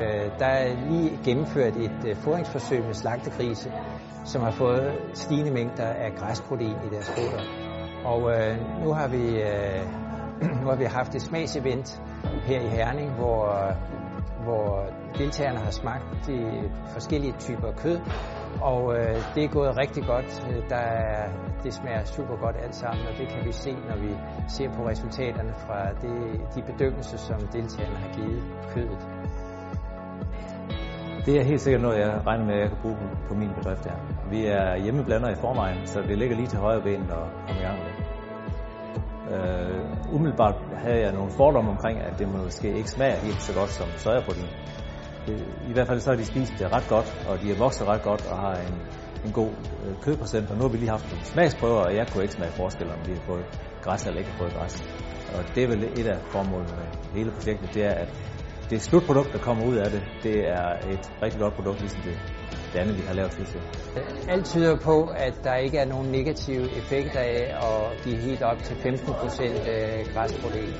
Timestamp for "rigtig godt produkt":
61.22-61.80